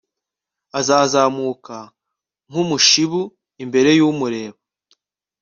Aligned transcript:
azazamuka 0.79 1.77
nk 2.49 2.55
umushibu 2.63 3.21
imbere 3.63 3.89
y 3.97 4.01
umureba 4.09 4.59